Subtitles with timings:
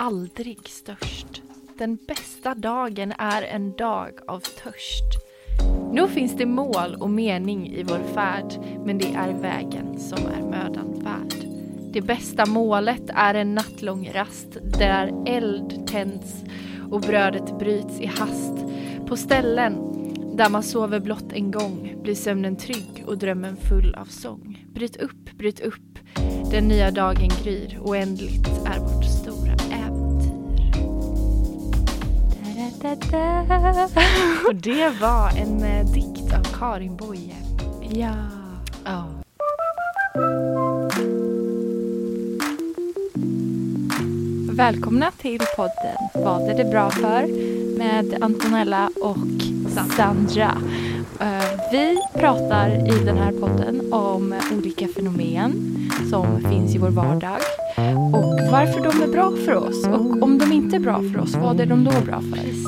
[0.00, 1.42] aldrig störst.
[1.78, 5.04] Den bästa dagen är en dag av törst.
[5.92, 10.42] Nu finns det mål och mening i vår färd, men det är vägen som är
[10.42, 11.34] mödan värd.
[11.92, 16.44] Det bästa målet är en nattlång rast där eld tänds
[16.90, 18.54] och brödet bryts i hast.
[19.06, 19.74] På ställen
[20.36, 24.66] där man sover blott en gång blir sömnen trygg och drömmen full av sång.
[24.74, 25.98] Bryt upp, bryt upp,
[26.50, 29.29] den nya dagen gryr, oändligt är vårt stund.
[32.82, 33.88] Da, da,
[34.48, 37.34] och det var en eh, dikt av Karin Boye.
[37.92, 38.14] Ja.
[38.84, 39.04] Ja.
[44.52, 47.26] Välkomna till podden Vad är det bra för?
[47.78, 49.16] med Antonella och
[49.96, 50.50] Sandra.
[51.20, 55.52] Eh, Vi pratar i den här podden om olika fenomen
[56.10, 57.38] som finns i vår vardag
[58.14, 61.34] och varför de är bra för oss och om de inte är bra för oss,
[61.34, 62.30] vad är de då bra för?
[62.36, 62.66] Precis.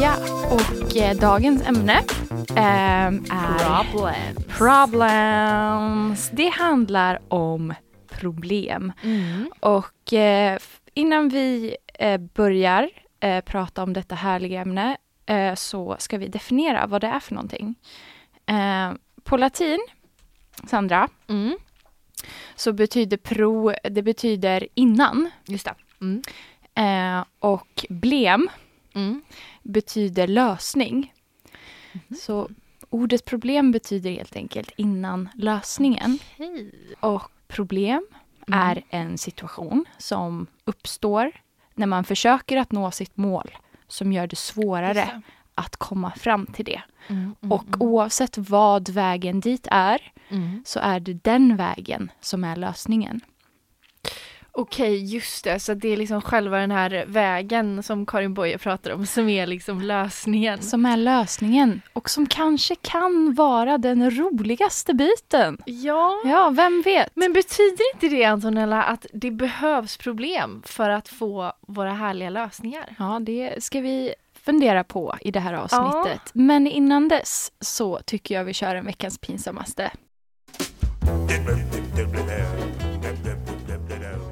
[0.00, 0.14] Ja,
[0.52, 2.00] och eh, dagens ämne
[2.56, 4.14] ehm, är Problem.
[4.48, 6.30] problems.
[6.32, 7.74] Det handlar om
[8.08, 8.92] problem.
[9.02, 9.50] Mm.
[9.60, 10.58] Och eh,
[10.94, 12.88] innan vi eh, börjar
[13.20, 17.34] eh, prata om detta härliga ämne eh, så ska vi definiera vad det är för
[17.34, 17.74] någonting.
[18.46, 18.92] Eh,
[19.24, 19.78] på latin,
[20.66, 21.56] Sandra, Mm.
[22.56, 25.30] Så betyder pro, det betyder innan.
[25.46, 25.74] Just det.
[26.00, 26.22] Mm.
[26.74, 28.48] Eh, och blem
[28.94, 29.22] Mm.
[29.62, 31.12] betyder lösning.
[32.20, 32.50] Så
[32.90, 36.18] ordet problem betyder helt enkelt innan lösningen.
[36.38, 36.70] Hej.
[37.00, 38.06] Och problem
[38.48, 38.60] Mm.
[38.60, 41.32] är en situation som uppstår
[41.74, 43.50] när man försöker att nå sitt mål
[43.88, 45.22] som gör det svårare
[45.54, 46.82] att komma fram till det.
[47.08, 47.80] Mm, mm, Och mm.
[47.82, 50.62] oavsett vad vägen dit är Mm.
[50.64, 53.20] så är det den vägen som är lösningen.
[54.54, 55.60] Okej, just det.
[55.60, 59.46] Så det är liksom själva den här vägen som Karin Boye pratar om som är
[59.46, 60.62] liksom lösningen.
[60.62, 65.58] Som är lösningen och som kanske kan vara den roligaste biten.
[65.64, 66.22] Ja.
[66.24, 67.10] Ja, vem vet?
[67.14, 72.94] Men betyder inte det Antonella att det behövs problem för att få våra härliga lösningar?
[72.98, 76.30] Ja, det ska vi fundera på i det här avsnittet.
[76.32, 79.90] Men innan dess så tycker jag vi kör en veckans pinsammaste.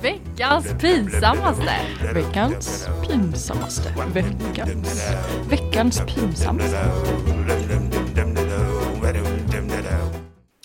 [0.02, 1.72] Veckans pinsammaste!
[2.14, 3.94] Veckans pinsammaste.
[4.14, 5.10] Veckans,
[5.50, 6.90] veckans pinsammaste.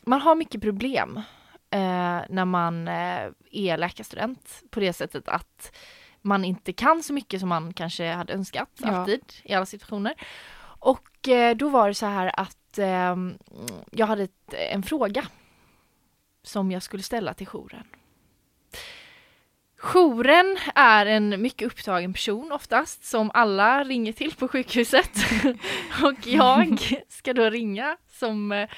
[0.05, 1.17] Man har mycket problem
[1.71, 1.79] eh,
[2.29, 5.75] när man eh, är läkarstudent på det sättet att
[6.21, 8.87] man inte kan så mycket som man kanske hade önskat Ja.
[8.89, 10.13] alltid i alla situationer.
[10.79, 13.15] Och eh, då var det så här att eh,
[13.91, 15.25] jag hade ett, en fråga
[16.45, 17.83] som jag skulle ställa till jouren.
[19.93, 25.09] Jouren är en mycket upptagen person oftast som alla ringer till på sjukhuset.
[26.03, 26.79] och jag
[27.09, 28.69] ska då ringa som eh,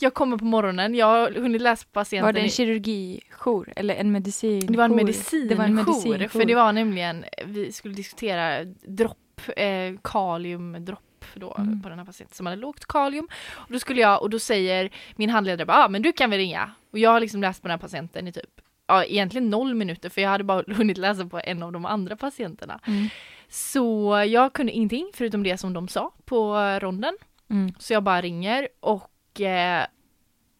[0.00, 2.26] jag kommer på morgonen, jag har hunnit läsa på patienten.
[2.26, 4.66] Var det en kirurgijour eller en medicin?
[4.66, 6.28] det var en medicinjour, Det var en medicinjour.
[6.28, 11.82] för det var nämligen, vi skulle diskutera dropp, eh, kaliumdropp då Mm.
[11.82, 13.28] på den här patienten som hade lågt kalium.
[13.54, 16.38] Och då skulle jag, och då säger min handledare bara, ah, men du kan väl
[16.38, 16.70] ringa.
[16.90, 20.08] Och jag har liksom läst på den här patienten i typ, ja egentligen noll minuter
[20.08, 22.80] för jag hade bara hunnit läsa på en av de andra patienterna.
[22.86, 23.08] Mm.
[23.48, 27.14] Så jag kunde ingenting förutom det som de sa på ronden.
[27.50, 27.72] Mm.
[27.78, 29.86] Så jag bara ringer och eh,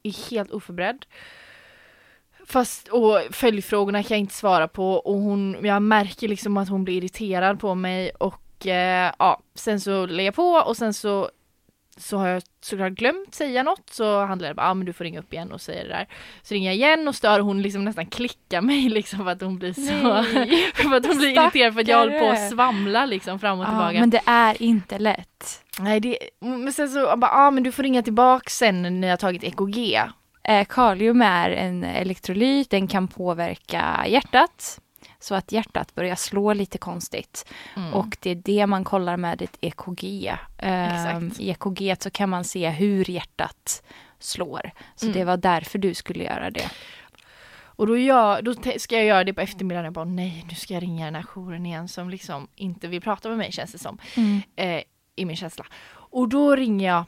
[0.02, 1.06] är helt oförberedd.
[2.46, 6.84] Fast, och följdfrågorna kan jag inte svara på och hon, jag märker liksom att hon
[6.84, 8.34] blir irriterad på mig och
[8.66, 11.30] eh, ja, sen så lägger jag på och sen så
[12.00, 14.92] så har jag såklart glömt säga något så handlar det bara, ja ah, men du
[14.92, 16.08] får ringa upp igen och säga det där.
[16.42, 19.58] Så ringer jag igen och stör hon liksom nästan klickar mig liksom för att hon
[19.58, 20.24] blir så,
[20.88, 22.44] för att hon blir irriterad för att jag håller på Stackare.
[22.46, 24.00] att svamla liksom fram och Ja, tillbaka.
[24.00, 25.64] men det är inte lätt.
[25.78, 29.12] Nej, det, men sen så, bara, ah, men du får ringa tillbaka sen när jag
[29.12, 30.02] har tagit EKG.
[30.44, 34.80] Eh, kalium är en elektrolyt, den kan påverka hjärtat.
[35.20, 37.52] Så att hjärtat börjar slå lite konstigt.
[37.76, 37.94] Mm.
[37.94, 40.34] Och det är det man kollar med ett EKG.
[40.58, 41.30] Ehm.
[41.38, 43.82] I EKG så kan man se hur hjärtat
[44.18, 44.70] slår.
[44.96, 45.18] Så Mm.
[45.18, 46.70] det var därför du skulle göra det.
[47.60, 49.84] Och då, gör, då ska jag göra det på eftermiddagen.
[49.84, 53.00] Jag bara nej, nu ska jag ringa den här jouren igen som liksom inte vill
[53.00, 53.98] prata med mig känns det som.
[54.16, 54.42] Mm.
[54.56, 54.82] Eh,
[55.16, 55.66] I min känsla.
[55.90, 57.04] Och då ringer jag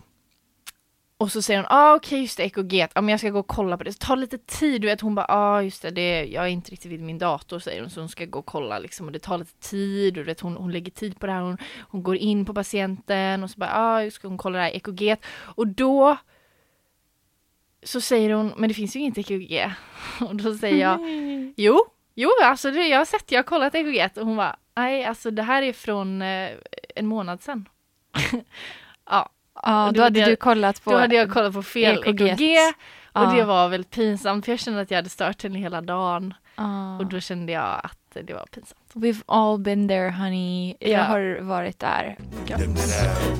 [1.20, 3.46] och så säger hon, ah, okej just det, EKG, ja, men jag ska gå och
[3.46, 3.92] kolla på det.
[3.92, 6.70] Så tar lite tid, du vet hon bara, ah, just det, det, jag är inte
[6.70, 9.18] riktigt vid min dator säger hon, så hon ska gå och kolla liksom och det
[9.18, 12.02] tar lite tid och du vet hon, hon lägger tid på det här, hon, hon
[12.02, 15.66] går in på patienten och så bara, ah, ska hon kolla det här EKG och
[15.66, 16.16] då
[17.82, 19.72] så säger hon, men det finns ju inget EKG.
[20.20, 21.00] Och då säger jag,
[21.56, 21.84] jo,
[22.14, 25.30] jo alltså det, jag har sett, jag har kollat EKG och hon bara, nej alltså
[25.30, 26.50] det här är från eh,
[26.96, 27.68] en månad sedan.
[29.10, 29.30] ja,
[29.62, 30.90] Ja, då då hade hade du kollat på...
[30.90, 32.20] då hade jag kollat på fel EKG.
[32.22, 32.56] EKG
[33.12, 33.32] och Ja.
[33.36, 36.98] det var väldigt pinsamt för jag kände att jag hade stört henne hela dagen Ja.
[36.98, 37.96] och då kände jag att
[38.26, 38.80] det var pinsamt.
[38.94, 40.74] We've all been there honey.
[40.80, 41.02] Jag Ja.
[41.02, 42.16] har varit där.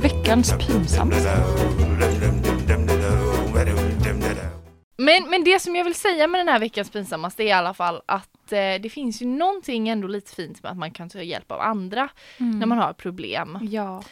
[0.03, 1.15] Veckans pinsamt.
[4.97, 7.75] Men, men det som jag vill säga med den här veckans pinsammaste är i alla
[7.75, 11.23] fall att eh, det finns ju någonting ändå lite fint med att man kan ta
[11.23, 12.09] hjälp av andra
[12.39, 13.59] när man har problem.
[13.63, 14.03] Ja,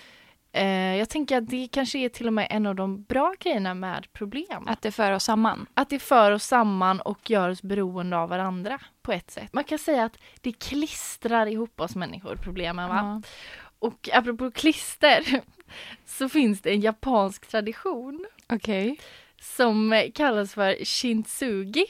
[0.52, 3.74] Eh, jag tänker att det kanske är till och med en av de bra grejerna
[3.74, 4.68] med problem.
[4.68, 5.66] att det för oss samman.
[5.74, 9.52] Att det för oss samman och gör oss beroende av varandra på ett sätt.
[9.52, 13.22] Man kan säga att det klistrar ihop oss människor, problemen va?
[13.22, 13.22] Ja.
[13.78, 15.40] Och apropå klister
[16.06, 19.00] så finns det en japansk tradition Okej,
[19.40, 21.84] som kallas för shintsugi.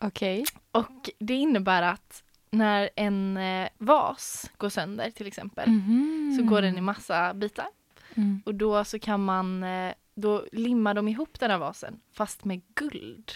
[0.00, 0.44] okej.
[0.72, 2.22] Och det innebär att
[2.54, 6.36] när en eh, vas går sönder till exempel Mhm.
[6.38, 7.66] så går den i massa bitar.
[8.14, 8.42] Mm.
[8.46, 12.60] Och då så kan man, eh, då limmar de ihop den här vasen fast med
[12.74, 13.32] guld.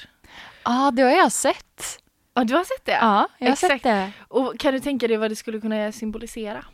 [0.65, 2.03] Ja, det har jag sett.
[2.35, 2.93] Ja, du har sett det?
[2.93, 3.73] Ja, jag har Exakt.
[3.73, 4.13] sett det.
[4.29, 6.65] Och kan du tänka dig vad det skulle kunna symbolisera?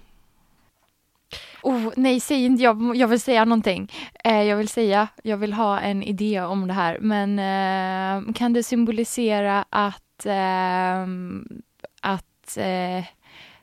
[1.62, 2.97] Oh, nej, säg inte jag.
[2.97, 3.93] Jag vill säga någonting.
[4.25, 6.99] Eh, jag vill säga, jag vill ha en idé om det här.
[7.00, 11.02] Men eh, kan det symbolisera att, eh,
[12.00, 12.26] att
[12.56, 13.05] eh,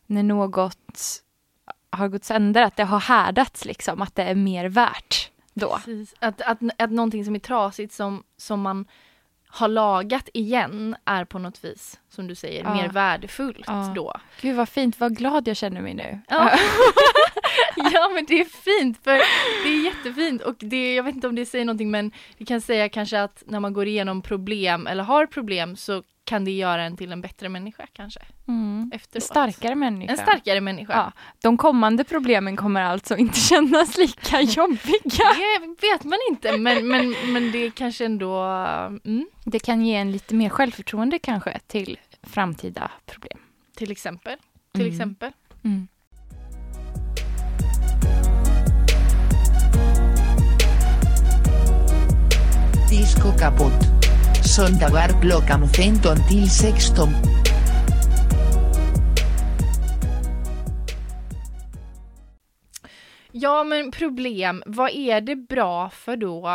[0.06, 1.24] när något
[1.89, 5.75] har gått sönder, att det har härdats liksom, att det är mer värt då?
[5.75, 6.16] Precis.
[6.19, 8.86] Att, att, att någonting som är trasigt som, som man
[9.48, 12.74] har lagat igen är på något vis, som du säger, Ja.
[12.74, 13.92] mer värdefullt Ja.
[13.95, 14.13] då.
[14.42, 16.19] Gud vad fint, vad glad jag känner mig nu.
[16.30, 16.51] Ja.
[17.75, 19.12] ja men det är fint för
[19.63, 22.62] det är jättefint och det, jag vet inte om det säger någonting men det kan
[22.62, 26.83] säga kanske att när man går igenom problem eller har problem så kan det göra
[26.83, 28.92] en till en bättre människa kanske Mm.
[28.94, 29.24] Efteråt.
[29.24, 30.12] starkare människa.
[30.12, 30.94] En starkare människa.
[30.94, 31.12] Ja.
[31.42, 35.28] De kommande problemen kommer alltså inte kännas lika jobbiga.
[35.36, 38.42] Det vet man inte men, men, men det kanske ändå,
[39.06, 43.39] mm, Det kan ge en lite mer självförtroende kanske till framtida problem.
[43.75, 44.38] till exempel.
[44.74, 44.94] Till Mm.
[44.94, 45.31] exempel.
[45.63, 45.88] Mm.
[52.89, 54.00] Disco kaputt.
[54.56, 57.07] Söndagar klockan 15 till 16.
[63.31, 66.48] Ja men problem, vad är det bra för då?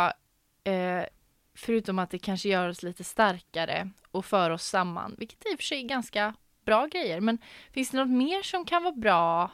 [0.63, 1.03] Eh,
[1.55, 5.59] förutom att det kanske gör oss lite starkare och för oss samman, vilket i och
[5.59, 6.33] för sig är ganska
[6.65, 7.21] bra grejer.
[7.21, 7.37] Men
[7.71, 9.51] finns det något mer som kan vara bra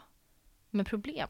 [0.70, 1.30] med problem?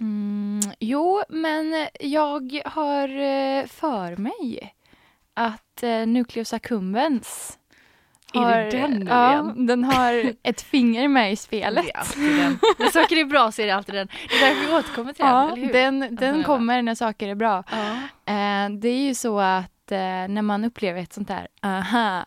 [0.00, 4.75] Mm, jo, men jag har eh, för mig
[5.36, 7.58] att eh, Nucleus accumbens
[8.34, 9.66] Är det har, den nu ja, igen?
[9.66, 11.84] den har ett finger med i spelet.
[11.84, 12.58] Det är alltid den.
[12.78, 14.08] När saker är bra så är det alltid den.
[14.28, 15.72] Det är därför vi återkommer till den, Ja, hur?
[15.72, 16.44] den, den Antonella?
[16.44, 17.64] kommer när saker är bra.
[17.70, 17.92] Ja.
[18.32, 22.26] Eh, det är ju så att eh, när man upplever ett sånt här aha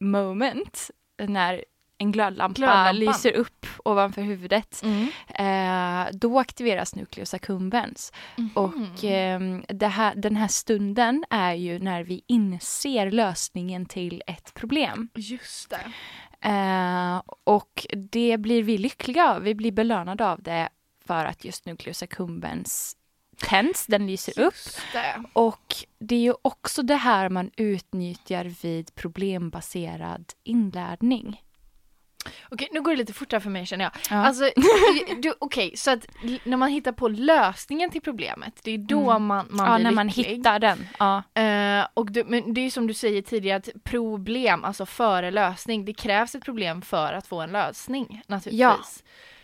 [0.00, 0.90] moment,
[1.22, 1.64] när
[2.00, 2.96] en glödlampa, Glödlampan.
[2.96, 5.08] lyser upp ovanför huvudet, Mm.
[5.34, 8.12] eh, då aktiveras nucleus accumbens.
[8.36, 8.50] Mhm.
[8.54, 15.08] Och eh, här, den här stunden är ju när vi inser lösningen till ett problem.
[15.14, 15.92] Just det.
[16.48, 19.42] Eh, och det blir vi lyckliga av.
[19.42, 20.68] Vi blir belönade av det
[21.06, 22.96] för att just nucleus accumbens
[23.48, 24.54] tänds, den lyser upp.
[24.92, 25.22] Det.
[25.32, 31.42] Och det är ju också det här man utnyttjar vid problembaserad inlärning.
[32.50, 33.92] Okej, nu går det lite fortare för mig känner jag.
[34.10, 34.16] Ja.
[34.26, 34.44] Alltså,
[35.22, 36.06] du, okej, så att
[36.44, 39.24] när man hittar på lösningen till problemet, det är då Mm.
[39.26, 40.24] man, man ja, blir när man lycklig.
[40.24, 40.88] hittar den.
[40.98, 41.22] Ja.
[41.34, 45.84] Eh, och du, men det är som du säger tidigare, att problem, alltså före lösning,
[45.84, 48.60] det krävs ett problem för att få en lösning naturligtvis.
[48.60, 48.78] Ja.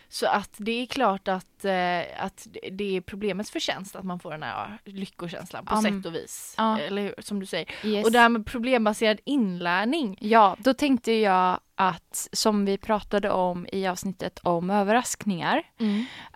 [0.09, 4.31] Så att det är klart att, eh, att det är problemets förtjänst att man får
[4.31, 6.53] den här lyckokänslan på Ja, sätt och vis.
[6.57, 6.79] ja.
[6.79, 7.67] Eller hur, som du säger.
[7.83, 8.05] Yes.
[8.05, 10.17] Och det här med problembaserad inlärning.
[10.21, 15.63] Ja, då tänkte jag att som vi pratade om i avsnittet om överraskningar,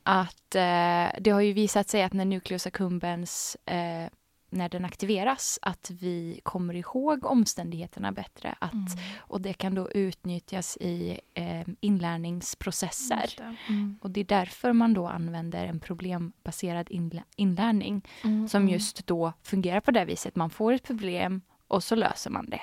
[0.03, 4.07] att eh, det har ju visat sig att när nucleus accumbens eh,
[4.53, 8.55] när den aktiveras, att vi kommer ihåg omständigheterna bättre.
[8.59, 8.85] Att, Mm.
[9.19, 13.33] Och det kan då utnyttjas i eh, inlärningsprocesser.
[13.37, 13.55] Det.
[13.69, 13.99] Mm.
[14.01, 18.73] Och det är därför man då använder en problembaserad inlä- inlärning Mm, som mm.
[18.73, 20.35] just då fungerar på det viset.
[20.35, 22.61] Man får ett problem och så löser man det.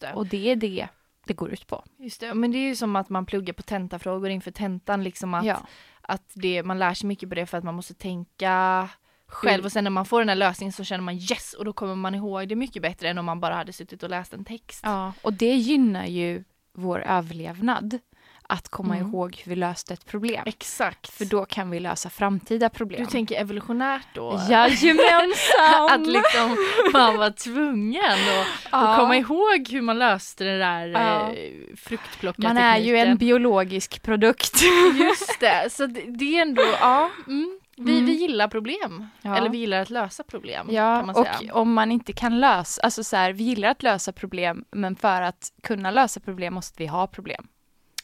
[0.00, 0.12] Det.
[0.12, 0.88] Och det är det
[1.26, 1.84] det går ut på.
[1.98, 2.34] Just det.
[2.34, 5.04] Men det är ju som att man pluggar på tentafrågor inför tentan.
[5.04, 5.66] Liksom att, Ja.
[6.00, 8.88] att det, man lär sig mycket på det för att man måste tänka
[9.28, 11.72] själv och sen när man får den här lösningen så känner man yes och då
[11.72, 14.44] kommer man ihåg det mycket bättre än om man bara hade suttit och läst en
[14.44, 14.80] text.
[14.82, 17.98] Ja, och det gynnar ju vår överlevnad.
[18.48, 19.08] Att komma Mm.
[19.08, 20.42] ihåg hur vi löste ett problem.
[20.46, 21.10] Exakt.
[21.10, 23.04] För då kan vi lösa framtida problem.
[23.04, 24.40] du tänker evolutionärt då?
[24.50, 25.90] Jajamensan!
[25.90, 26.56] att liksom
[26.92, 28.96] man var tvungen att, Ja.
[28.98, 31.32] komma ihåg hur man löste det där Ja.
[31.32, 31.36] eh,
[31.76, 32.54] fruktplockartekniken.
[32.54, 34.62] Man är ju en biologisk produkt.
[34.94, 37.10] Just det, så det, är ändå, ja.
[37.26, 37.60] Mm.
[37.78, 38.06] Vi, Mm.
[38.06, 39.08] vi gillar problem.
[39.22, 39.36] Ja.
[39.36, 40.66] Eller vi gillar att lösa problem.
[40.70, 41.12] Ja,
[41.52, 44.96] och om man inte kan lösa, alltså så här, vi gillar att lösa problem, men
[44.96, 47.46] för att kunna lösa problem måste vi ha problem.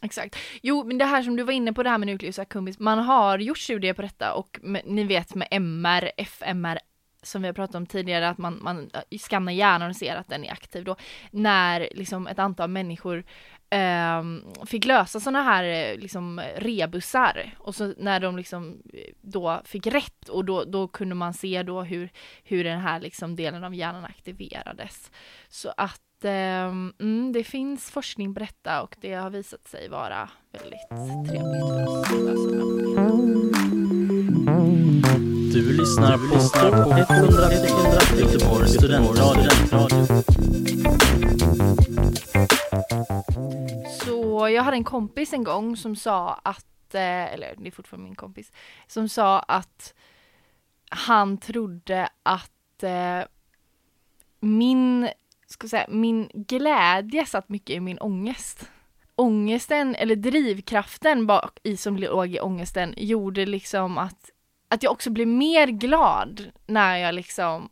[0.02, 0.36] Exakt.
[0.62, 2.98] Jo, men det här som du var inne på det här med Nucleus accumbens, man
[2.98, 6.78] har gjort studier på detta och med, ni vet med MR, FMR
[7.22, 10.44] som vi har pratat om tidigare, att man, man skannar hjärnan och ser att den
[10.44, 10.96] är aktiv då,
[11.30, 13.24] när liksom ett antal människor
[13.70, 14.22] eh,
[14.66, 19.86] fick lösa sådana här eh, liksom rebusar och så när de liksom eh, då fick
[19.86, 22.10] rätt och då, då kunde man se då hur,
[22.44, 25.10] hur den här liksom delen av hjärnan aktiverades.
[25.48, 26.00] Så att
[26.30, 30.88] mm, det finns forskning på detta och det har visat sig vara väldigt
[31.28, 31.64] trevligt
[32.08, 32.52] för oss.
[35.52, 36.34] Du lyssnar på
[37.14, 37.52] 100
[38.18, 39.50] Göteborgs studentradio.
[44.04, 48.04] Så jag hade en kompis en gång som sa att, eh, eller det är fortfarande
[48.04, 48.52] min kompis,
[48.86, 49.94] som sa att
[50.88, 53.20] han trodde att eh,
[54.40, 55.08] min,
[55.52, 58.70] ska säga, min glädje satt mycket i min ångest.
[59.16, 64.30] Ångesten, eller drivkraften bak i som låg i ångesten gjorde liksom att,
[64.68, 67.68] att jag också blev mer glad när jag liksom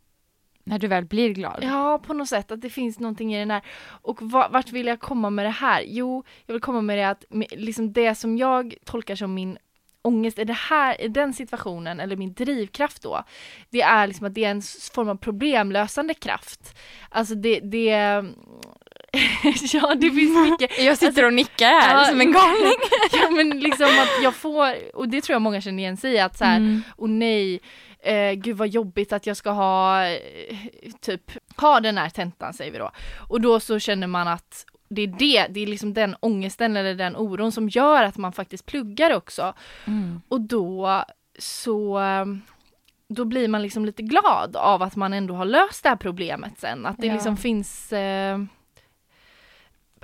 [0.63, 1.59] När du väl blir glad.
[1.61, 3.61] Ja, på något sätt att det finns någonting i den här.
[4.01, 5.83] Och va- vart vill jag komma med det här?
[5.87, 9.57] Jo, jag vill komma med det att liksom det som jag tolkar som min
[10.01, 13.23] ångest i det här, i den situationen, eller min drivkraft då,
[13.69, 14.61] det är liksom att det är en
[14.93, 16.77] form av problemlösande kraft.
[17.09, 17.89] Alltså det, det
[19.73, 20.79] ja, det finns mycket.
[20.85, 22.73] Jag sitter och nickar här Ja, som en galning.
[23.11, 26.19] ja, men liksom att jag får, och det tror jag många känner igen sig i,
[26.19, 26.81] att så här, Mm.
[26.95, 27.59] och nej,
[28.03, 30.17] eh, gud vad jobbigt att jag ska ha, eh,
[31.01, 32.91] typ, ha den här tentan säger vi då.
[33.29, 36.95] Och då så känner man att det är det, det är liksom den ångesten eller
[36.95, 39.53] den oron som gör att man faktiskt pluggar också.
[39.87, 40.21] Mm.
[40.27, 41.03] Och då
[41.39, 41.99] så
[43.07, 46.59] då blir man liksom lite glad av att man ändå har löst det här problemet
[46.59, 46.85] sen.
[46.85, 47.13] Att det Ja.
[47.13, 48.39] liksom finns eh,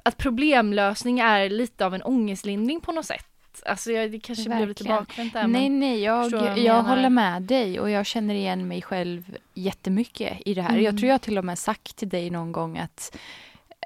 [0.03, 3.25] att problemlösning är lite av en ångestlindring på något sätt.
[3.65, 4.97] Alltså jag, det kanske blev lite Verkligen.
[5.03, 5.47] bakvänt där.
[5.47, 10.53] Nej, nej, jag, jag, håller med dig och jag känner igen mig själv jättemycket i
[10.53, 10.69] det här.
[10.69, 10.83] Mm.
[10.83, 13.17] Jag tror jag till och med sagt till dig någon gång att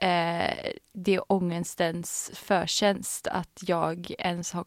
[0.02, 4.66] eh, det är ångestens förtjänst att jag ens har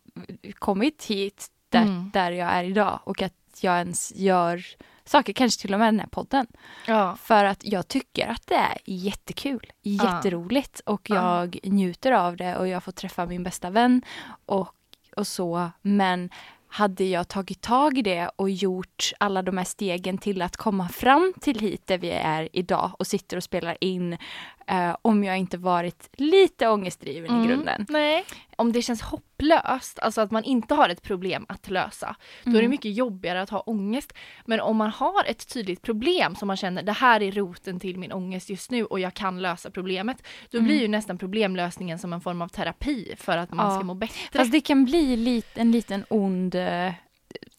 [0.59, 2.11] kommit hit där, Mm.
[2.13, 4.65] där jag är idag och att jag ens gör
[5.05, 6.47] saker, kanske till och med den här podden.
[6.87, 7.17] ja.
[7.23, 11.15] För att jag tycker att det är jättekul, jätteroligt och Ja.
[11.41, 14.03] jag njuter av det och jag får träffa min bästa vän
[14.47, 14.69] och,
[15.17, 15.71] och så.
[15.83, 16.31] Men
[16.69, 20.89] hade jag tagit tag i det och gjort alla de här stegen till att komma
[20.89, 24.17] fram till hit där vi är idag och sitter och spelar in
[24.67, 27.49] eh, om jag inte varit lite ångestdriven i Mm.
[27.49, 27.87] grunden.
[27.89, 28.25] Nej.
[28.57, 32.55] Om det känns hopplöst, alltså att man inte har ett problem att lösa, då är
[32.55, 32.71] det Mm.
[32.71, 34.13] mycket jobbigare att ha ångest.
[34.45, 37.99] Men om man har ett tydligt problem som man känner, det här är roten till
[37.99, 40.67] min ångest just nu och jag kan lösa problemet, då Mm.
[40.69, 43.77] blir ju nästan problemlösningen som en form av terapi för att man Ja.
[43.77, 44.39] ska må bättre.
[44.39, 46.93] Fast det kan bli lit, en liten ond eh,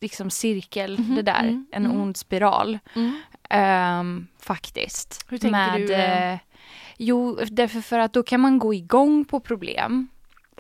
[0.02, 2.02] liksom cirkel Mhm, det där, mm, en mm.
[2.02, 2.80] ond spiral.
[2.96, 3.22] Mm.
[3.50, 5.26] Ehm, faktiskt.
[5.30, 6.38] Hur tänker du, eh?
[6.98, 10.08] Jo, därför för att då kan man gå igång på problem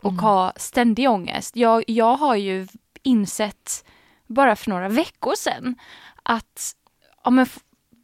[0.01, 0.23] och Mm.
[0.23, 1.55] ha ständig ångest.
[1.55, 2.67] Jag, jag har ju
[3.03, 3.85] insett
[4.27, 5.75] bara för några veckor sedan
[6.23, 6.75] att
[7.23, 7.45] ja, men,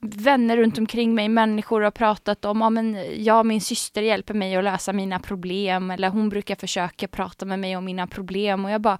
[0.01, 4.55] vänner runt omkring mig, människor har pratat om, ja men jag min syster hjälper mig
[4.55, 8.71] att lösa mina problem eller hon brukar försöka prata med mig om mina problem och
[8.71, 8.97] jag bara,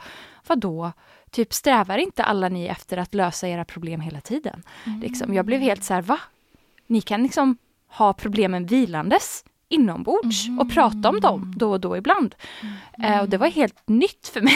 [0.47, 0.91] vadå?
[1.31, 4.63] Typ strävar inte alla ni efter att lösa era problem hela tiden?
[5.01, 6.19] Liksom, jag blev helt så här, va?
[6.88, 7.57] Ni kan liksom
[7.91, 12.36] ha problemen vilandes inombords och prata om dem då och då ibland.
[13.03, 14.53] Eh, och det var helt nytt för mig.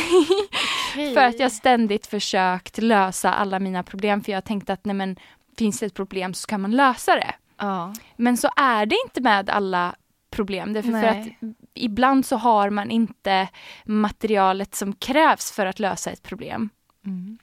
[0.92, 1.14] Okej.
[1.14, 5.16] för att jag ständigt försökt lösa alla mina problem för jag tänkte att nej men
[5.58, 7.36] finns det ett problem så kan man lösa det.
[7.58, 7.94] Ja.
[8.16, 9.96] Men så är det inte med alla
[10.30, 10.74] problem.
[10.74, 11.28] Därför för att
[11.74, 13.48] ibland så har man inte
[13.86, 16.70] materialet som krävs för att lösa ett problem.
[17.06, 17.38] Mm.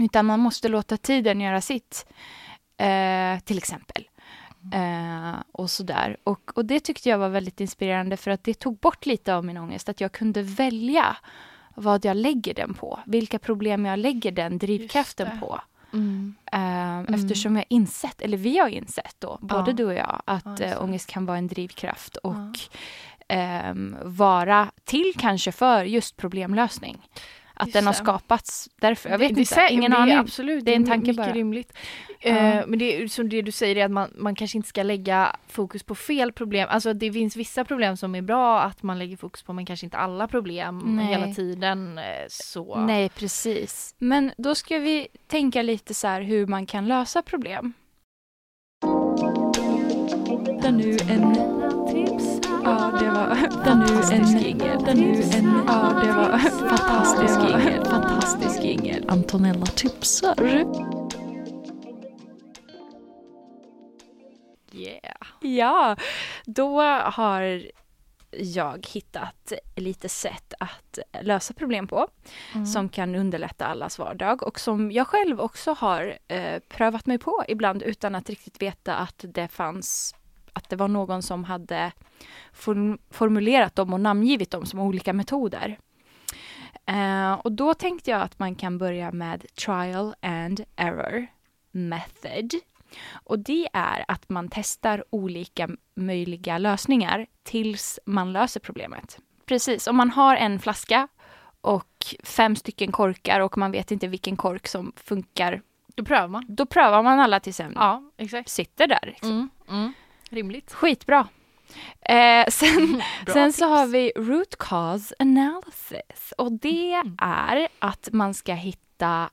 [0.00, 2.06] Utan man måste låta tiden göra sitt.
[2.76, 4.04] Eh, till exempel.
[4.72, 5.24] Mm.
[5.34, 6.16] Eh, och sådär.
[6.24, 9.44] Och, och det tyckte jag var väldigt inspirerande för att det tog bort lite av
[9.44, 9.88] min ångest.
[9.88, 11.16] Att jag kunde välja
[11.74, 13.00] vad jag lägger den på.
[13.06, 15.60] Vilka problem jag lägger den drivkraften på.
[15.92, 16.34] Mm.
[16.52, 19.76] Eh, Eftersom jag insett, eller vi har insett då, både Ja.
[19.76, 20.76] du och jag, att Ja, ja, det.
[20.76, 22.58] ångest kan vara en drivkraft och
[23.28, 27.08] ehm, vara till kanske för just problemlösning.
[27.56, 29.10] Att Just den har skapats därför.
[29.10, 30.16] Jag vet det, inte, det, är sä- ingen det är aning.
[30.16, 31.32] Absolut, Det är en tanke mycket bara.
[31.32, 31.72] rimligt.
[32.20, 32.30] Ja.
[32.30, 34.82] Eh, men det är som det du säger är att man, man kanske inte ska
[34.82, 36.68] lägga fokus på fel problem.
[36.70, 39.86] Alltså det finns vissa problem som är bra att man lägger fokus på men kanske
[39.86, 41.06] inte alla problem Nej.
[41.06, 41.98] hela tiden.
[41.98, 42.76] eh, Så.
[42.80, 43.94] Nej, precis.
[43.98, 47.72] Men då ska vi tänka lite så här hur man kan lösa problem.
[50.70, 51.34] Nu en
[52.64, 54.78] Ja, det var fantastisk jingel.
[55.66, 57.84] Ja, det var fantastisk jingel.
[57.84, 59.04] Fantastisk jingel.
[59.08, 60.64] Antonella tipsar.
[64.72, 65.26] Yeah.
[65.40, 65.96] Ja,
[66.46, 67.62] då har
[68.32, 72.08] jag hittat lite sätt att lösa problem på
[72.72, 77.44] som kan underlätta allas vardag och som jag själv också har eh, prövat mig på
[77.48, 80.14] ibland utan att riktigt veta att det fanns
[80.54, 81.92] att det var någon som hade
[82.52, 85.78] form- formulerat dem och namngivit dem som olika metoder.
[86.86, 91.26] Eh, och då tänkte jag att man kan börja med trial and error
[91.70, 92.50] method.
[93.12, 99.18] Och det är att man testar olika möjliga lösningar tills man löser problemet.
[99.46, 101.08] Precis, om man har en flaska
[101.60, 105.62] och fem stycken korkar och man vet inte vilken kork som funkar,
[105.94, 106.44] Då prövar man.
[106.48, 108.48] då prövar man alla tills en Ja, exakt.
[108.48, 109.00] sitter där.
[109.06, 109.30] Liksom.
[109.30, 109.50] Mm.
[109.68, 109.92] Mm.
[110.30, 110.72] Rimligt.
[110.72, 111.28] Skitbra.
[112.00, 113.02] Eh, sen
[113.32, 117.16] sen så har vi root cause analysis och det Mm.
[117.20, 119.30] är att man ska hitta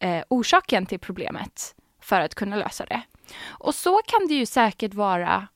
[0.00, 3.02] eh, orsaken till problemet för att kunna lösa det.
[3.46, 5.46] Och så kan det ju säkert vara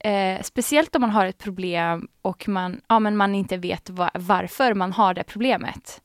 [0.00, 4.10] Eh, speciellt om man har ett problem och man, ja, men man inte vet va-
[4.14, 6.02] varför man har det problemet.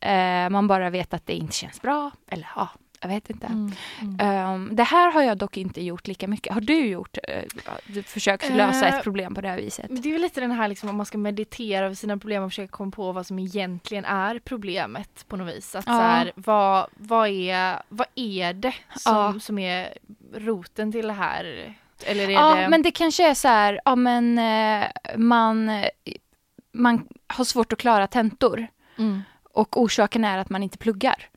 [0.00, 2.10] Eh, man bara vet att det inte känns bra.
[2.28, 2.68] Eller ja,
[3.02, 3.46] jag vet inte.
[3.46, 3.72] Mm.
[4.20, 6.54] Ehm, det här har jag dock inte gjort lika mycket.
[6.54, 9.86] Har du gjort, uh, du försökt lösa Eh, ett problem på det här viset?
[10.02, 12.50] Det är väl lite den här liksom om man ska meditera över sina problem och
[12.50, 15.74] försöka komma på vad som egentligen är problemet på något vis.
[15.74, 15.92] Att Ja.
[15.92, 19.40] så här, vad, vad, är, vad är det som, Ja.
[19.40, 19.98] som är
[20.34, 21.74] roten till det här?
[22.04, 22.68] Eller är Ja, det...
[22.68, 24.86] men det kanske är så här, ja men eh,
[25.16, 25.88] man, eh,
[26.72, 28.66] man har svårt att klara tentor
[28.98, 29.22] Mm.
[29.42, 31.28] och orsaken är att man inte pluggar.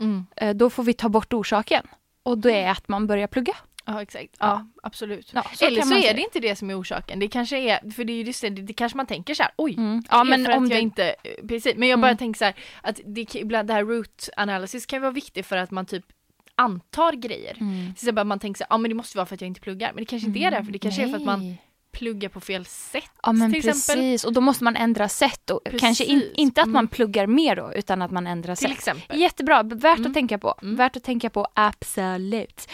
[0.00, 0.26] Mm.
[0.36, 1.86] Eh, då får vi ta bort orsaken
[2.22, 3.52] och det är att man börjar plugga.
[3.84, 5.30] Ja exakt, ja, absolut.
[5.34, 7.18] Ja, så Eller så är det inte det som är orsaken.
[7.18, 9.74] Det kanske är, för det är ju det, det kanske man tänker så här, oj,
[9.74, 10.02] Mm.
[10.10, 11.76] Ja, men för om att jag det, inte, eh, precis.
[11.76, 12.18] Men jag bara Mm.
[12.18, 15.70] tänker så här, att det, ibland det här root analysis kan vara viktigt för att
[15.70, 16.04] man typ
[16.54, 17.56] antar grejer.
[17.60, 17.90] Mm.
[17.90, 19.60] Exempel att man tänker så här, ja men det måste vara för att jag inte
[19.60, 19.92] pluggar.
[19.92, 21.56] Men det kanske inte är det, för det kanske är för att man
[21.92, 21.98] Nej.
[22.00, 23.10] pluggar på fel sätt.
[23.22, 24.28] Ja men till precis, exempel.
[24.28, 25.50] och då måste man ändra sätt.
[25.50, 26.88] Och kanske in, inte att man Mm.
[26.88, 28.76] pluggar mer då, utan att man ändrar Till sätt.
[28.78, 29.20] exempel.
[29.20, 30.10] Jättebra, värt Mm.
[30.10, 30.54] att tänka på.
[30.62, 30.76] Mm.
[30.76, 32.68] Värt att tänka på, absolut.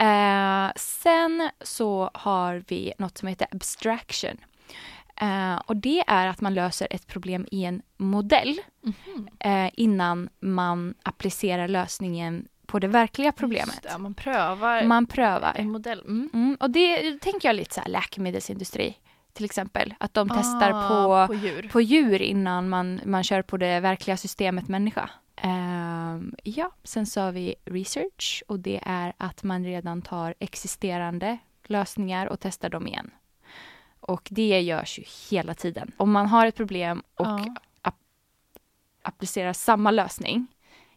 [0.00, 4.36] Eh, sen så har vi något som heter abstraction.
[5.20, 9.28] Eh, och det är att man löser ett problem i en modell Mhm.
[9.40, 13.82] eh, innan man applicerar lösningen på det verkliga problemet.
[13.82, 15.52] Det, man prövar Man prövar.
[15.56, 16.00] en modell.
[16.00, 16.30] Mm.
[16.34, 18.98] Mm, och det tänker jag lite så här läkemedelsindustri
[19.32, 19.94] till exempel.
[20.00, 21.68] Att de testar Ah, på, på djur.
[21.72, 25.10] på djur innan man, man kör på det verkliga systemet människa.
[25.36, 31.38] Ehm, ja, sen så har vi research och det är att man redan tar existerande
[31.66, 33.10] lösningar och testar dem igen.
[34.00, 35.04] Och det görs ju
[35.36, 35.92] hela tiden.
[35.96, 37.54] Om man har ett problem och Ja.
[37.82, 38.58] ap-
[39.02, 40.46] applicerar samma lösning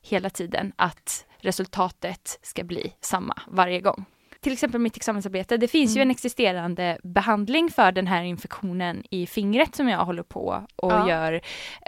[0.02, 4.06] hela tiden, att resultatet ska bli samma varje gång.
[4.42, 6.08] Till exempel mitt examensarbete, det finns ju Mm.
[6.08, 11.10] en existerande behandling för den här infektionen i fingret som jag håller på och Ja.
[11.10, 11.42] gör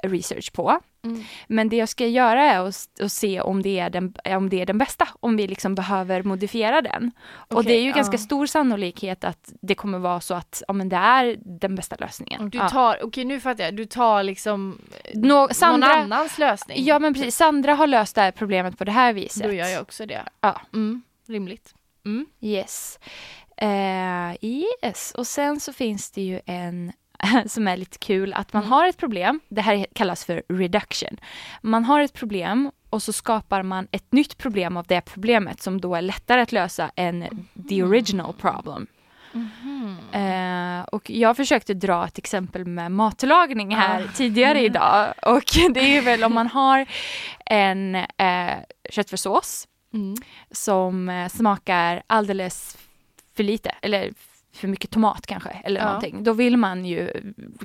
[0.04, 0.80] research på.
[1.04, 1.24] Mm.
[1.48, 4.62] Men det jag ska göra är att, att se om det, är den, om det
[4.62, 7.12] är den bästa, om vi liksom behöver modifiera den.
[7.32, 7.96] och Okej, det är ju ja.
[7.96, 11.96] ganska stor sannolikhet att det kommer vara så att ja, men det är den bästa
[12.00, 12.42] lösningen.
[12.42, 12.96] Och Du Ja.
[13.04, 16.86] okej nu fattar jag, du tar liksom eh, Nå, Sandra, någon annans lösning.
[16.86, 19.44] Ja men precis, Sandra har löst det här problemet på det här viset.
[19.44, 20.24] Då gör jag också det.
[20.42, 20.62] Ja.
[20.74, 21.02] Mm.
[21.28, 21.74] Rimligt.
[22.06, 22.26] Mm.
[22.42, 23.00] Yes.
[23.58, 26.92] Eh, yes, och sen så finns det ju en
[27.46, 28.72] som är lite kul, att man Mm.
[28.72, 31.18] har ett problem, det här kallas för reduction.
[31.62, 35.82] Man har ett problem och så skapar man ett nytt problem av det problemet som
[35.82, 38.88] då är lättare att lösa än the original problem.
[40.12, 46.02] Eh, och jag försökte dra ett exempel med matlagning här tidigare idag och det är
[46.02, 46.86] väl om man har
[47.46, 48.52] en eh,
[48.90, 50.16] köttfärssås Mm.
[50.52, 52.78] som eh, smakar alldeles
[53.36, 54.12] för lite eller
[54.54, 55.86] för mycket tomat kanske eller Ja.
[55.86, 56.24] någonting.
[56.24, 57.12] Då vill man ju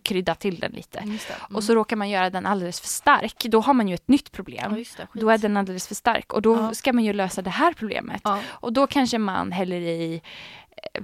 [0.03, 1.03] krydda till den lite.
[1.05, 1.35] Just det.
[1.35, 1.57] Mm.
[1.57, 3.45] Och så råkar man göra den alldeles för stark.
[3.45, 4.77] Då har man ju ett nytt problem.
[4.77, 5.21] ja, det.
[5.21, 6.75] Då är den alldeles för stark och då Ja.
[6.75, 8.21] ska man ju lösa det här problemet.
[8.25, 8.41] Ja.
[8.49, 10.23] Och då kanske man häller i
[10.95, 11.03] eh,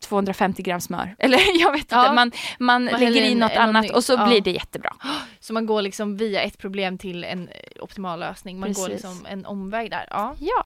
[0.00, 1.14] 250 gram smör.
[1.18, 2.12] Eller jag vet inte, Ja.
[2.12, 3.92] man, man, Man lägger i in något annat nytt.
[3.92, 4.26] och så Ja.
[4.26, 4.92] blir det jättebra.
[5.40, 8.60] Så man går liksom via ett problem till en eh, optimal lösning.
[8.60, 9.04] Man går Precis.
[9.04, 10.06] liksom en omväg där.
[10.10, 10.34] Ja.
[10.38, 10.64] Ja.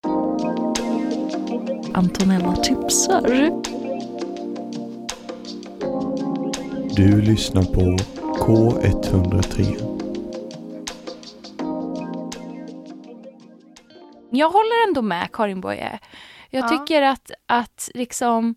[1.94, 3.50] Antonella tipsar.
[7.00, 7.80] Du lyssnar på
[8.44, 9.76] K103.
[14.30, 15.98] Jag håller ändå med Karin Boye.
[16.50, 16.68] Jag Ja.
[16.68, 18.54] tycker att, att liksom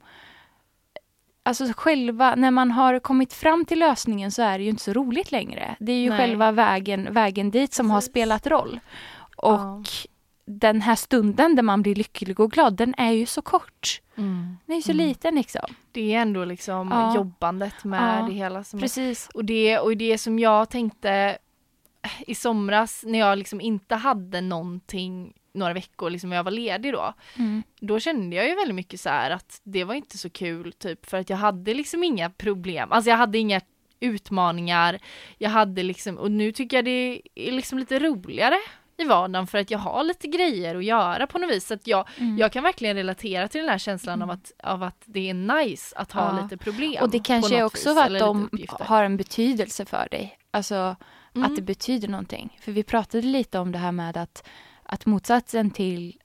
[1.45, 4.93] Alltså själva, när man har kommit fram till lösningen så är det ju inte så
[4.93, 5.75] roligt längre.
[5.79, 6.17] Det är ju Nej.
[6.19, 8.12] själva vägen, vägen dit som har Precis.
[8.12, 8.79] spelat roll.
[9.38, 9.84] Och Ja.
[10.45, 14.01] Den här stunden där man blir lycklig och glad, den är ju så kort.
[14.15, 15.08] Den är ju så Mm.
[15.08, 15.65] liten liksom.
[15.91, 17.15] Det är ändå liksom Ja.
[17.15, 18.25] jobbandet med Ja.
[18.27, 19.29] det hela som är Precis.
[19.34, 21.38] Och det, och det som jag tänkte
[22.27, 27.13] i somras när jag liksom inte hade någonting några veckor, liksom jag var ledig då.
[27.38, 27.63] Mm.
[27.79, 31.06] Då kände jag ju väldigt mycket så här att det var inte så kul typ
[31.06, 32.91] för att jag hade liksom inga problem.
[32.91, 33.62] Alltså jag hade inga
[33.99, 34.99] utmaningar.
[35.38, 38.56] Jag hade liksom, och nu tycker jag det är liksom lite roligare
[39.03, 41.67] i vardagen för att jag har lite grejer att göra på något vis.
[41.67, 42.37] Så att jag, Mm.
[42.37, 45.95] jag kan verkligen relatera till den här känslan av, att, av att det är nice
[45.97, 46.41] att ha Ja.
[46.43, 47.03] lite problem.
[47.03, 50.37] Och det kanske är också vis, för att de har en betydelse för dig.
[50.51, 50.95] Alltså
[51.35, 51.45] Mm.
[51.51, 52.57] att det betyder någonting.
[52.61, 54.47] För vi pratade lite om det här med att,
[54.83, 56.17] att motsatsen till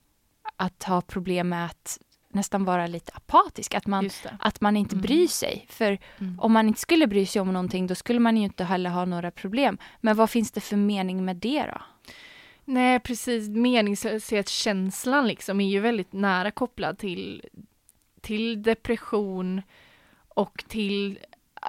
[0.56, 1.98] att ha problem med att
[2.32, 4.10] nästan vara lite apatisk, att man,
[4.40, 5.02] att man inte Mm.
[5.02, 5.66] bryr sig.
[5.68, 6.40] För Mm.
[6.40, 9.04] om man inte skulle bry sig om någonting då skulle man ju inte heller ha
[9.04, 9.78] några problem.
[10.00, 11.80] Men vad finns det för mening med det då?
[12.68, 17.44] Nej precis, meningslöshetskänslan liksom är ju väldigt nära kopplad till,
[18.20, 19.62] till depression
[20.28, 21.18] och till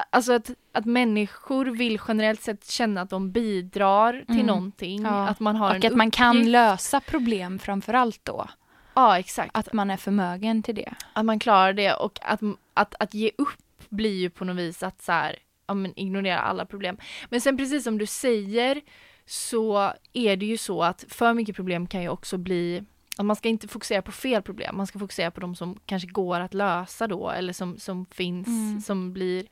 [0.09, 4.45] Alltså att, att människor vill generellt sett känna att de bidrar till Mm.
[4.45, 5.01] någonting.
[5.03, 5.27] Ja.
[5.27, 8.47] Att man har Och en att man kan lösa problem framför allt då.
[8.93, 9.57] Ja exakt.
[9.57, 10.93] Att man är förmögen till det.
[11.13, 12.39] Att man klarar det och att,
[12.73, 15.35] att, att ge upp blir ju på något vis att så här,
[15.67, 16.97] ja, men ignorera alla problem.
[17.29, 18.81] Men sen precis som du säger
[19.31, 22.83] så är det ju så att för mycket problem kan ju också bli
[23.17, 26.07] att man ska inte fokusera på fel problem, man ska fokusera på de som kanske
[26.07, 28.81] går att lösa då eller som, som finns, Mm.
[28.81, 29.45] som blir,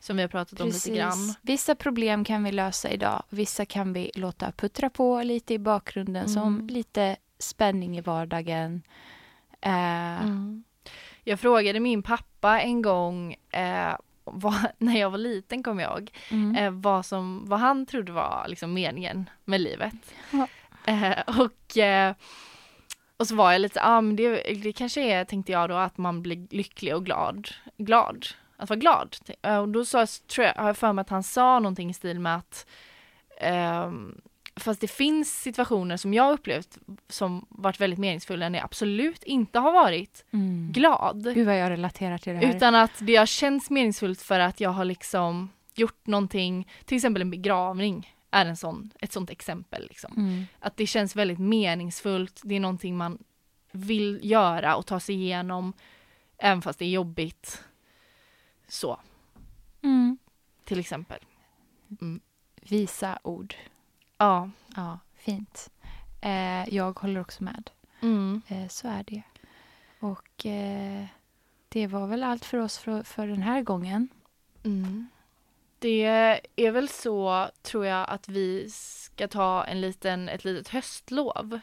[0.00, 1.34] som vi har pratat om lite grann.
[1.42, 3.22] Vissa problem kan vi lösa idag.
[3.28, 6.66] Vissa kan vi låta puttra på lite i bakgrunden som Mm.
[6.66, 8.82] lite spänning i vardagen.
[9.60, 10.64] Eh, Mm.
[11.24, 16.10] Jag frågade min pappa en gång eh, vad, när jag var liten kommer jag ihåg,
[16.30, 16.56] mm.
[16.56, 19.94] eh, vad, som, vad han trodde var liksom meningen med livet.
[20.30, 20.48] Ja.
[20.86, 22.14] Eh, och, eh,
[23.16, 25.98] och så var jag lite, ah, men det, det kanske är, tänkte jag då, att
[25.98, 27.48] man blir lycklig och glad.
[27.76, 28.26] Glad.
[28.56, 29.16] Att vara glad.
[29.60, 32.20] Och då sa, tror jag, har jag för mig att han sa någonting i stil
[32.20, 32.66] med att
[33.40, 34.20] ehm,
[34.56, 39.58] Fast det finns situationer som jag upplevt som varit väldigt meningsfulla när jag absolut inte
[39.58, 40.72] har varit Mm.
[40.72, 41.34] glad.
[41.34, 42.56] Gud vad jag relaterar till det här.
[42.56, 47.22] Utan att det har känts meningsfullt för att jag har liksom gjort någonting, till exempel
[47.22, 49.86] en begravning är en sån, ett sånt exempel.
[49.88, 50.12] Liksom.
[50.16, 50.44] mm.
[50.58, 53.18] Att det känns väldigt meningsfullt, det är någonting man
[53.72, 55.72] vill göra och ta sig igenom
[56.38, 57.64] även fast det är jobbigt.
[58.68, 59.00] Så,
[59.82, 60.18] Mm.
[60.64, 61.18] till exempel.
[62.62, 63.54] Visa ord.
[64.18, 64.50] Ja.
[64.76, 65.70] Ja, fint.
[66.20, 67.70] Eh, jag håller också med.
[68.00, 68.42] Mm.
[68.48, 69.22] Eh, så är det.
[70.00, 71.04] Och eh,
[71.68, 74.08] det var väl allt för oss för, för den här gången.
[74.64, 75.08] Mm.
[75.78, 76.04] Det
[76.56, 81.60] är väl så, tror jag, att vi ska ta en liten, ett litet höstlov.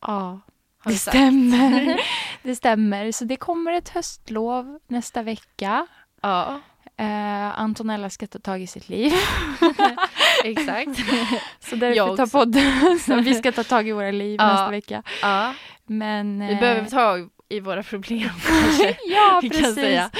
[0.00, 0.40] Ja,
[0.84, 1.16] det sagt.
[1.16, 2.00] stämmer.
[2.42, 3.12] det stämmer.
[3.12, 5.86] Så det kommer ett höstlov nästa vecka.
[6.20, 6.60] Ja,
[6.96, 9.12] Eh, Antonella ska ta tag i sitt liv.
[10.44, 10.98] exakt.
[11.60, 12.38] Så därför Jag tar också.
[12.38, 12.98] podden.
[13.06, 14.46] Så vi ska ta tag i våra liv Ja.
[14.46, 15.02] nästa vecka.
[15.22, 15.54] ja.
[15.86, 18.96] Men, Vi eh, behöver ta tag i våra problem kanske.
[19.06, 19.74] ja, vi kan precis.
[19.74, 20.10] säga.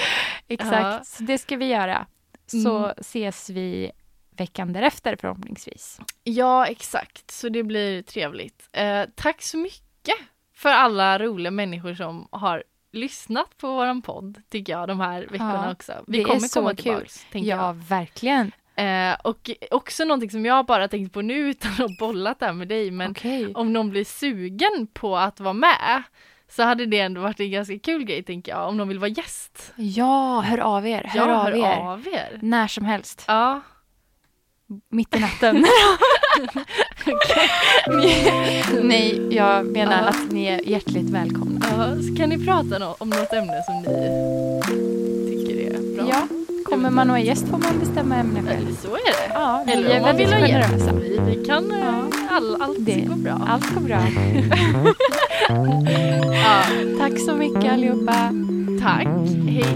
[0.49, 1.01] Exakt, Ja.
[1.05, 2.07] så det ska vi göra.
[2.47, 2.91] Så Mm.
[2.99, 3.91] ses vi
[4.37, 6.01] veckan därefter förhoppningsvis.
[6.25, 7.31] Ja, exakt.
[7.31, 8.69] Så det blir trevligt.
[8.73, 10.15] Eh, tack så mycket
[10.55, 15.63] för alla roliga människor som har lyssnat på våran podd, tycker jag, de här veckorna
[15.67, 15.93] Ja, också.
[16.07, 16.75] Vi kommer komma
[17.33, 17.75] tänker Ja, jag.
[17.75, 18.53] verkligen.
[18.77, 22.47] Eh, och också någonting som jag bara tänkt på nu utan att ha bollat det
[22.47, 23.53] här med dig, men Okej.
[23.55, 26.03] om någon blir sugen på att vara med
[26.49, 29.11] så hade det ändå varit en ganska kul grej tänker jag, om någon vill vara
[29.11, 29.73] gäst.
[29.77, 31.05] Ja, hör av er.
[31.09, 31.77] Hör ja, av hör er.
[31.77, 32.39] av er.
[32.43, 33.25] När som helst.
[33.29, 33.61] Ja,
[34.89, 35.67] Mitt i natten.
[38.83, 40.09] Nej, jag menar Ja.
[40.09, 41.67] att ni är hjärtligt välkomna.
[41.71, 43.85] ja, så kan ni prata om något ämne som ni
[45.29, 46.07] tycker är bra.
[46.11, 46.29] Ja,
[46.83, 48.77] kommer man att vara gäst får man bestämma ämne Eller själv.
[48.83, 48.93] så är
[49.29, 49.33] det.
[49.35, 50.53] Ja, vi Eller är om man vill ha gäst.
[50.71, 50.93] generösa.
[50.93, 52.05] Vi, vi kan, eh, Ja.
[52.31, 53.41] all, allt Det- går bra.
[53.49, 53.99] Allt går bra.
[56.35, 56.63] Ja,
[56.99, 58.15] Tack så mycket allihopa.
[58.83, 59.07] tack,
[59.49, 59.67] hej.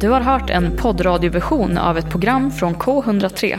[0.00, 3.58] Du har hört en poddradioversion av ett program från K103.